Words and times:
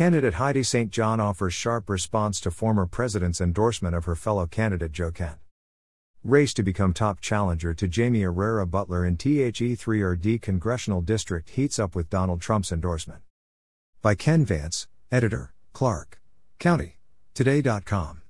Candidate 0.00 0.32
Heidi 0.32 0.62
St. 0.62 0.90
John 0.90 1.20
offers 1.20 1.52
sharp 1.52 1.90
response 1.90 2.40
to 2.40 2.50
former 2.50 2.86
president's 2.86 3.38
endorsement 3.38 3.94
of 3.94 4.06
her 4.06 4.14
fellow 4.14 4.46
candidate 4.46 4.92
Joe 4.92 5.10
Kent. 5.10 5.36
Race 6.24 6.54
to 6.54 6.62
become 6.62 6.94
top 6.94 7.20
challenger 7.20 7.74
to 7.74 7.86
Jaime 7.86 8.22
Herrera 8.22 8.66
Beutler 8.66 9.06
in 9.06 9.18
THE 9.18 9.76
3RD 9.76 10.40
congressional 10.40 11.02
district 11.02 11.50
heats 11.50 11.78
up 11.78 11.94
with 11.94 12.08
Donald 12.08 12.40
Trump's 12.40 12.72
endorsement. 12.72 13.20
By 14.00 14.14
Ken 14.14 14.46
Vance, 14.46 14.88
editor, 15.12 15.52
Clark 15.74 16.18
County. 16.58 16.96
Today.com. 17.34 18.22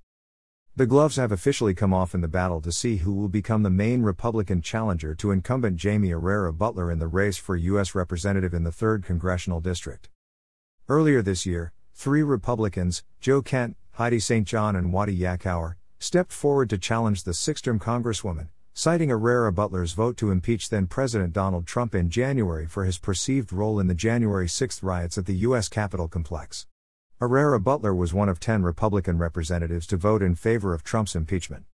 The 0.75 0.87
gloves 0.87 1.15
have 1.15 1.31
officially 1.31 1.75
come 1.75 1.95
off 1.95 2.17
in 2.17 2.21
the 2.21 2.27
battle 2.27 2.61
to 2.63 2.73
see 2.73 2.97
who 2.97 3.15
will 3.15 3.29
become 3.29 3.63
the 3.63 3.71
main 3.71 4.03
Republican 4.03 4.61
challenger 4.61 5.15
to 5.15 5.31
incumbent 5.31 5.81
Jaime 5.81 6.09
Herrera 6.09 6.53
Beutler 6.53 6.93
in 6.93 6.99
the 6.99 7.07
race 7.07 7.37
for 7.37 7.55
U.S. 7.55 7.95
Representative 7.95 8.55
in 8.55 8.65
the 8.65 8.71
3rd 8.71 9.05
Congressional 9.05 9.61
District. 9.61 10.09
Earlier 10.91 11.23
this 11.23 11.47
year, 11.47 11.73
three 11.95 12.25
Republicans, 12.25 13.05
Joe 13.21 13.43
Kent, 13.43 13.77
Heidi 13.93 14.19
St. 14.19 14.45
John, 14.45 14.75
and 14.75 14.93
Wadi 14.93 15.17
Yakhour, 15.17 15.77
stepped 16.01 16.33
forward 16.33 16.69
to 16.71 16.79
challenge 16.79 17.23
the 17.23 17.33
six-term 17.33 17.79
Congresswoman, 17.79 18.49
citing 18.75 19.11
Herrera 19.11 19.53
Beutler's 19.53 19.93
vote 19.93 20.17
to 20.17 20.33
impeach 20.33 20.69
then 20.69 20.89
President 20.89 21.33
Donald 21.33 21.65
Trump 21.65 21.95
in 21.95 22.11
January 22.11 22.67
for 22.67 22.85
his 22.85 22.99
perceived 22.99 23.53
role 23.53 23.79
in 23.79 23.87
the 23.87 23.95
January 23.95 24.49
6 24.49 24.83
riots 24.83 25.17
at 25.17 25.27
the 25.27 25.37
U.S. 25.47 25.69
Capitol 25.69 26.09
complex. 26.09 26.67
Herrera 27.21 27.61
Beutler 27.61 27.97
was 27.97 28.13
one 28.13 28.29
of 28.29 28.41
10 28.41 28.65
Republican 28.65 29.17
representatives 29.17 29.87
to 29.87 29.97
vote 29.97 30.23
in 30.23 30.35
favor 30.35 30.75
of 30.75 30.83
Trump's 30.83 31.15
impeachment. 31.15 31.67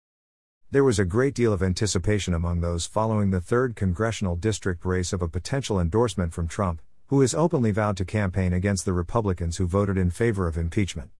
There 0.71 0.85
was 0.85 0.99
a 0.99 1.07
great 1.07 1.35
deal 1.35 1.55
of 1.55 1.63
anticipation 1.63 2.35
among 2.35 2.61
those 2.61 2.85
following 2.85 3.31
the 3.31 3.41
3rd 3.41 3.77
congressional 3.77 4.37
district 4.37 4.85
race 4.85 5.15
of 5.15 5.23
a 5.23 5.29
potential 5.29 5.81
endorsement 5.81 6.35
from 6.35 6.49
Trump, 6.49 6.83
who 7.09 7.21
has 7.21 7.35
openly 7.35 7.71
vowed 7.71 7.97
to 7.97 8.05
campaign 8.05 8.53
against 8.53 8.85
the 8.85 8.93
Republicans 8.93 9.59
who 9.59 9.67
voted 9.67 9.97
in 9.97 10.11
favor 10.11 10.49
of 10.49 10.59
impeachment. 10.59 11.11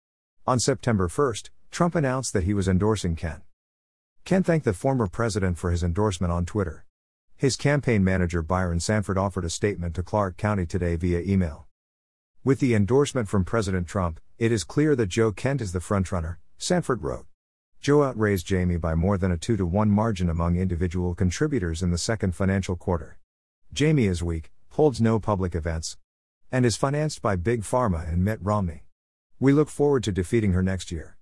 On 0.45 0.59
September 0.59 1.07
1, 1.07 1.35
Trump 1.71 1.95
announced 1.95 2.33
that 2.33 2.43
he 2.43 2.55
was 2.55 2.67
endorsing 2.67 3.15
Kent. 3.15 3.43
Kent 4.25 4.47
thanked 4.47 4.65
the 4.65 4.73
former 4.73 5.07
president 5.07 5.59
for 5.59 5.71
his 5.71 5.85
endorsement 5.85 6.33
on 6.33 6.45
Twitter. 6.45 6.85
His 7.37 7.55
campaign 7.55 8.03
manager 8.03 8.43
Byron 8.43 8.81
Sanford 8.81 9.17
offered 9.17 9.45
a 9.45 9.51
statement 9.51 9.95
to 9.95 10.03
Clark 10.03 10.37
County 10.37 10.67
today 10.67 10.97
via 10.97 11.21
email. 11.21 11.67
With 12.43 12.59
the 12.59 12.75
endorsement 12.75 13.29
from 13.29 13.45
President 13.45 13.87
Trump, 13.87 14.19
it 14.39 14.51
is 14.51 14.65
clear 14.65 14.97
that 14.97 15.07
Joe 15.07 15.31
Kent 15.31 15.61
is 15.61 15.73
the 15.73 15.79
frontrunner, 15.79 16.39
Sanford 16.59 17.05
wrote. 17.05 17.27
Joe 17.81 18.03
outraised 18.03 18.51
Jaime 18.51 18.77
by 18.77 18.97
more 18.97 19.19
than 19.19 19.31
a 19.31 19.37
2 19.37 19.57
to 19.59 19.67
1 19.67 19.89
margin 19.89 20.29
among 20.29 20.57
individual 20.57 21.15
contributors 21.15 21.83
in 21.83 21.93
the 21.93 21.99
second 21.99 22.35
financial 22.35 22.75
quarter. 22.75 23.19
Jaime 23.79 24.07
is 24.07 24.23
weak, 24.23 24.51
holds 24.77 25.01
no 25.01 25.19
public 25.19 25.55
events, 25.55 25.97
and 26.53 26.67
is 26.67 26.77
financed 26.77 27.23
by 27.23 27.35
Big 27.35 27.63
Pharma 27.63 28.07
and 28.13 28.23
Mitt 28.23 28.39
Romney. 28.43 28.85
We 29.41 29.55
look 29.55 29.71
forward 29.71 30.05
to 30.05 30.13
defeating 30.13 30.53
her 30.53 30.63
next 30.63 30.93
year. 30.93 31.17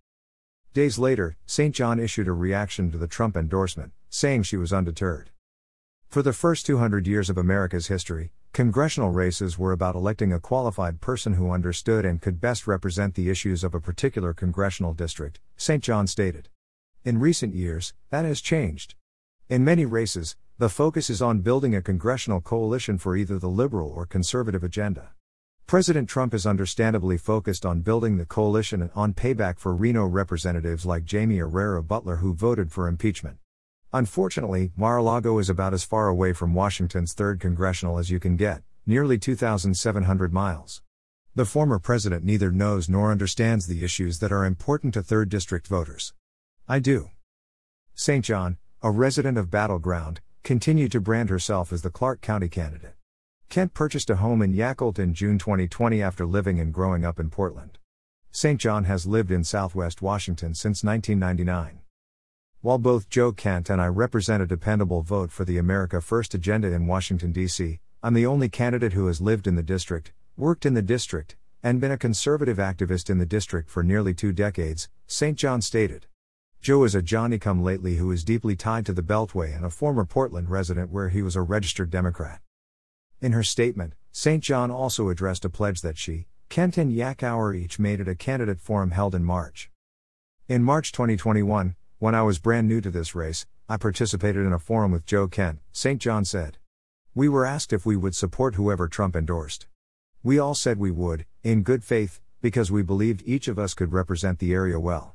Days 0.73 0.99
later, 0.99 1.37
St. 1.47 1.73
John 1.73 2.01
issued 2.01 2.27
a 2.27 2.33
reaction 2.33 2.91
to 2.91 2.99
the 2.99 3.07
Trump 3.07 3.37
endorsement, 3.37 3.93
saying 4.09 4.43
she 4.43 4.57
was 4.57 4.73
undeterred. 4.73 5.31
For 6.09 6.21
the 6.21 6.33
first 6.33 6.67
200 6.67 7.07
years 7.07 7.31
of 7.31 7.39
America's 7.39 7.87
history, 7.87 8.33
congressional 8.53 9.11
races 9.11 9.57
were 9.57 9.71
about 9.71 9.95
electing 9.95 10.33
a 10.33 10.41
qualified 10.41 11.01
person 11.01 11.35
who 11.35 11.53
understood 11.53 12.05
and 12.05 12.21
could 12.21 12.41
best 12.41 12.67
represent 12.67 13.15
the 13.15 13.31
issues 13.31 13.63
of 13.63 13.73
a 13.73 13.81
particular 13.81 14.35
congressional 14.35 14.95
district, 14.95 15.39
St. 15.57 15.81
John 15.81 16.09
stated. 16.09 16.49
In 17.05 17.21
recent 17.21 17.55
years, 17.55 17.95
that 18.11 18.25
has 18.25 18.41
changed. 18.41 18.97
In 19.49 19.65
many 19.65 19.85
races, 19.85 20.35
the 20.57 20.69
focus 20.69 21.11
is 21.11 21.21
on 21.21 21.41
building 21.41 21.75
a 21.75 21.83
congressional 21.83 22.41
coalition 22.41 22.97
for 22.97 23.17
either 23.17 23.41
the 23.41 23.49
liberal 23.49 23.91
or 23.91 24.07
conservative 24.07 24.63
agenda. 24.63 25.11
President 25.67 26.09
Trump 26.09 26.33
is 26.33 26.47
understandably 26.47 27.19
focused 27.19 27.67
on 27.67 27.81
building 27.81 28.19
the 28.19 28.25
coalition 28.25 28.81
and 28.81 28.93
on 28.95 29.15
payback 29.15 29.59
for 29.59 29.75
RINO 29.75 30.07
representatives 30.07 30.87
like 30.87 31.11
Jaime 31.11 31.39
Herrera 31.39 31.83
Beutler 31.83 32.21
who 32.21 32.35
voted 32.35 32.71
for 32.71 32.87
impeachment. 32.87 33.39
Unfortunately, 33.93 34.71
Mar 34.77 34.99
a 34.99 35.03
Lago 35.03 35.41
is 35.41 35.51
about 35.51 35.75
as 35.75 35.83
far 35.83 36.07
away 36.07 36.33
from 36.33 36.55
Washington's 36.55 37.17
3rd 37.17 37.41
congressional 37.41 37.99
as 37.99 38.11
you 38.11 38.21
can 38.21 38.37
get, 38.37 38.63
nearly 38.87 39.19
2,700 39.19 40.33
miles. 40.33 40.83
The 41.35 41.45
former 41.45 41.81
president 41.81 42.25
neither 42.25 42.53
knows 42.53 42.89
nor 42.89 43.11
understands 43.11 43.67
the 43.67 43.83
issues 43.83 44.21
that 44.21 44.31
are 44.31 44.45
important 44.45 44.95
to 44.95 45.03
3rd 45.03 45.31
District 45.31 45.67
voters. 45.67 46.15
I 46.69 46.79
do. 46.79 47.11
St. 47.97 48.25
John, 48.25 48.59
a 48.83 48.93
resident 48.93 49.37
of 49.37 49.51
Battle 49.51 49.81
Ground, 49.81 50.21
continued 50.45 50.93
to 50.93 51.01
brand 51.01 51.31
herself 51.31 51.73
as 51.73 51.81
the 51.81 51.89
Clark 51.89 52.21
County 52.21 52.51
candidate. 52.51 52.93
Kent 53.49 53.73
purchased 53.73 54.11
a 54.11 54.17
home 54.17 54.43
in 54.43 54.53
Yacolt 54.53 54.99
in 54.99 55.15
June 55.15 55.39
2020 55.39 56.03
after 56.03 56.27
living 56.27 56.61
and 56.61 56.71
growing 56.71 57.03
up 57.03 57.19
in 57.19 57.31
Portland. 57.31 57.79
St. 58.31 58.61
John 58.61 58.85
has 58.85 59.07
lived 59.07 59.31
in 59.31 59.43
southwest 59.43 60.03
Washington 60.03 60.55
since 60.55 60.85
1999. 60.85 61.81
While 62.61 62.77
both 62.77 63.09
Joe 63.09 63.33
Kent 63.33 63.71
and 63.71 63.81
I 63.81 63.87
represent 63.87 64.43
a 64.43 64.47
dependable 64.47 65.01
vote 65.01 65.33
for 65.33 65.47
the 65.47 65.57
America 65.57 66.03
First 66.03 66.35
agenda 66.35 66.71
in 66.73 66.87
Washington, 66.87 67.33
D.C., 67.33 67.81
I'm 68.03 68.13
the 68.13 68.27
only 68.27 68.51
candidate 68.51 68.93
who 68.93 69.07
has 69.07 69.23
lived 69.23 69.47
in 69.47 69.55
the 69.55 69.63
district, 69.63 70.13
worked 70.37 70.67
in 70.67 70.75
the 70.75 70.83
district, 70.83 71.37
and 71.63 71.81
been 71.81 71.91
a 71.91 71.97
conservative 71.97 72.59
activist 72.59 73.09
in 73.09 73.17
the 73.17 73.25
district 73.25 73.71
for 73.71 73.83
nearly 73.83 74.13
two 74.13 74.33
decades, 74.33 74.91
St. 75.07 75.39
John 75.39 75.63
stated. 75.63 76.07
Joe 76.65 76.85
is 76.85 76.95
a 76.95 77.03
Johnny 77.03 77.39
come 77.39 77.63
lately 77.63 77.97
who 77.97 78.11
is 78.11 78.25
deeply 78.25 78.57
tied 78.57 78.87
to 78.87 78.95
the 78.95 79.03
Beltway 79.03 79.55
and 79.55 79.67
a 79.67 79.69
former 79.69 80.07
Portland 80.07 80.49
resident 80.49 80.91
where 80.91 81.11
he 81.11 81.21
was 81.21 81.37
a 81.37 81.43
registered 81.43 81.91
Democrat. 81.91 82.41
In 83.21 83.33
her 83.33 83.43
statement, 83.43 83.93
St. 84.13 84.43
John 84.43 84.71
also 84.71 85.11
addressed 85.11 85.45
a 85.45 85.51
pledge 85.51 85.83
that 85.83 85.99
she, 85.99 86.27
Kent 86.49 86.79
and 86.79 86.91
Yakhour 86.91 87.55
each 87.55 87.79
made 87.79 88.01
at 88.01 88.09
a 88.09 88.15
candidate 88.15 88.61
forum 88.63 88.93
held 88.93 89.15
in 89.15 89.25
March. 89.27 89.71
In 90.49 90.65
March 90.65 90.91
2021, 90.91 91.77
when 91.99 92.15
I 92.15 92.23
was 92.23 92.39
brand 92.39 92.67
new 92.67 92.81
to 92.81 92.91
this 92.91 93.15
race, 93.15 93.45
I 93.69 93.77
participated 93.77 94.47
in 94.47 94.55
a 94.55 94.59
forum 94.59 94.91
with 94.91 95.05
Joe 95.05 95.29
Kent, 95.29 95.59
St. 95.71 96.01
John 96.01 96.25
said. 96.25 96.57
We 97.15 97.29
were 97.29 97.45
asked 97.45 97.75
if 97.75 97.85
we 97.85 97.95
would 97.95 98.17
support 98.17 98.55
whoever 98.55 98.89
Trump 98.89 99.15
endorsed. 99.17 99.67
We 100.23 100.39
all 100.39 100.55
said 100.55 100.79
we 100.79 100.91
would, 100.91 101.27
in 101.43 101.63
good 101.63 101.85
faith, 101.85 102.23
because 102.41 102.73
we 102.73 102.83
believed 102.83 103.23
each 103.27 103.49
of 103.49 103.59
us 103.59 103.75
could 103.75 103.93
represent 103.93 104.39
the 104.39 104.55
area 104.55 104.81
well. 104.81 105.15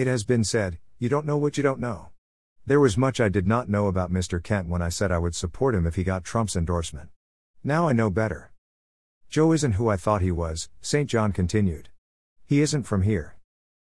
It 0.00 0.06
has 0.06 0.24
been 0.24 0.44
said, 0.44 0.78
you 0.98 1.10
don't 1.10 1.26
know 1.26 1.36
what 1.36 1.58
you 1.58 1.62
don't 1.62 1.78
know. 1.78 2.08
There 2.64 2.80
was 2.80 2.96
much 2.96 3.20
I 3.20 3.28
did 3.28 3.46
not 3.46 3.68
know 3.68 3.86
about 3.86 4.10
Mr. 4.10 4.42
Kent 4.42 4.66
when 4.66 4.80
I 4.80 4.88
said 4.88 5.12
I 5.12 5.18
would 5.18 5.34
support 5.34 5.74
him 5.74 5.86
if 5.86 5.96
he 5.96 6.04
got 6.04 6.24
Trump's 6.24 6.56
endorsement. 6.56 7.10
Now 7.62 7.86
I 7.86 7.92
know 7.92 8.08
better. 8.08 8.50
Joe 9.28 9.52
isn't 9.52 9.72
who 9.72 9.90
I 9.90 9.98
thought 9.98 10.22
he 10.22 10.32
was, 10.32 10.70
St. 10.80 11.06
John 11.06 11.32
continued. 11.32 11.90
He 12.46 12.62
isn't 12.62 12.84
from 12.84 13.02
here. 13.02 13.36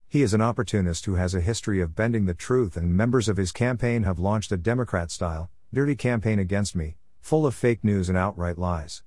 He 0.08 0.22
is 0.22 0.34
an 0.34 0.40
opportunist 0.40 1.04
who 1.04 1.14
has 1.14 1.36
a 1.36 1.40
history 1.40 1.80
of 1.80 1.94
bending 1.94 2.26
the 2.26 2.34
truth, 2.34 2.76
and 2.76 2.96
members 2.96 3.28
of 3.28 3.36
his 3.36 3.52
campaign 3.52 4.02
have 4.02 4.18
launched 4.18 4.50
a 4.50 4.56
Democrat 4.56 5.12
style, 5.12 5.48
dirty 5.72 5.94
campaign 5.94 6.40
against 6.40 6.74
me, 6.74 6.96
full 7.20 7.46
of 7.46 7.54
fake 7.54 7.84
news 7.84 8.08
and 8.08 8.18
outright 8.18 8.58
lies. 8.58 9.04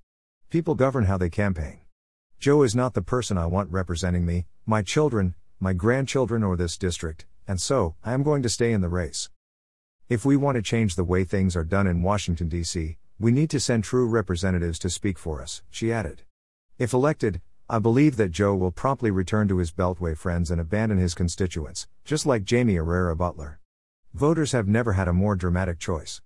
People 0.49 0.75
govern 0.75 1.07
how 1.07 1.17
they 1.17 1.29
campaign. 1.29 1.81
Joe 2.39 2.63
is 2.63 2.73
not 2.73 2.93
the 2.93 3.01
person 3.01 3.37
I 3.37 3.47
want 3.47 3.69
representing 3.69 4.25
me, 4.25 4.45
my 4.65 4.81
children, 4.81 5.35
my 5.63 5.73
grandchildren, 5.73 6.41
or 6.41 6.57
this 6.57 6.75
district, 6.75 7.27
and 7.47 7.61
so, 7.61 7.93
I 8.03 8.13
am 8.13 8.23
going 8.23 8.41
to 8.41 8.49
stay 8.49 8.73
in 8.73 8.81
the 8.81 8.89
race. 8.89 9.29
If 10.09 10.25
we 10.25 10.35
want 10.35 10.55
to 10.55 10.63
change 10.63 10.95
the 10.95 11.03
way 11.03 11.23
things 11.23 11.55
are 11.55 11.63
done 11.63 11.85
in 11.85 12.01
Washington, 12.01 12.49
D.C., 12.49 12.97
we 13.19 13.31
need 13.31 13.51
to 13.51 13.59
send 13.59 13.83
true 13.83 14.07
representatives 14.07 14.79
to 14.79 14.89
speak 14.89 15.19
for 15.19 15.39
us, 15.39 15.61
she 15.69 15.93
added. 15.93 16.23
If 16.79 16.93
elected, 16.93 17.41
I 17.69 17.77
believe 17.77 18.15
that 18.15 18.31
Joe 18.31 18.55
will 18.55 18.71
promptly 18.71 19.11
return 19.11 19.47
to 19.49 19.57
his 19.57 19.71
Beltway 19.71 20.17
friends 20.17 20.49
and 20.49 20.59
abandon 20.59 20.97
his 20.97 21.13
constituents, 21.13 21.87
just 22.05 22.25
like 22.25 22.49
Jaime 22.49 22.73
Herrera 22.73 23.15
Beutler. 23.15 23.57
Voters 24.15 24.53
have 24.53 24.67
never 24.67 24.93
had 24.93 25.07
a 25.07 25.13
more 25.13 25.35
dramatic 25.35 25.77
choice. 25.77 26.21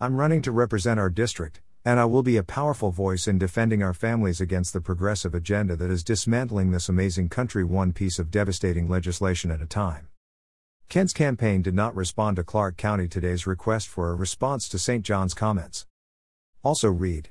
I'm 0.00 0.14
running 0.14 0.42
to 0.42 0.52
represent 0.52 1.00
our 1.00 1.10
district, 1.10 1.60
and 1.86 2.00
I 2.00 2.04
will 2.04 2.24
be 2.24 2.36
a 2.36 2.42
powerful 2.42 2.90
voice 2.90 3.28
in 3.28 3.38
defending 3.38 3.80
our 3.80 3.94
families 3.94 4.40
against 4.40 4.72
the 4.72 4.80
progressive 4.80 5.36
agenda 5.36 5.76
that 5.76 5.88
is 5.88 6.02
dismantling 6.02 6.72
this 6.72 6.88
amazing 6.88 7.28
country 7.28 7.62
one 7.62 7.92
piece 7.92 8.18
of 8.18 8.28
devastating 8.28 8.88
legislation 8.88 9.52
at 9.52 9.62
a 9.62 9.66
time. 9.66 10.08
Kent's 10.88 11.12
campaign 11.12 11.62
did 11.62 11.74
not 11.74 11.94
respond 11.94 12.34
to 12.36 12.42
Clark 12.42 12.76
County 12.76 13.06
today's 13.06 13.46
request 13.46 13.86
for 13.86 14.10
a 14.10 14.16
response 14.16 14.68
to 14.68 14.80
St. 14.80 15.04
John's 15.04 15.32
comments. 15.32 15.86
Also 16.64 16.90
read 16.90 17.28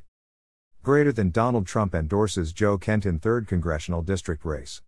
Greater 0.83 1.11
than 1.11 1.31
Donald 1.31 1.67
Trump 1.67 1.93
endorses 1.93 2.53
Joe 2.53 2.77
Kent 2.77 3.05
in 3.05 3.19
3rd 3.19 3.49
Congressional 3.49 4.03
District 4.03 4.45
race. 4.45 4.81